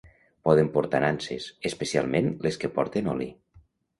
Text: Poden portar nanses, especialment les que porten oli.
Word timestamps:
Poden 0.47 0.69
portar 0.77 1.01
nanses, 1.03 1.45
especialment 1.71 2.31
les 2.47 2.59
que 2.63 2.73
porten 2.79 3.13
oli. 3.15 3.31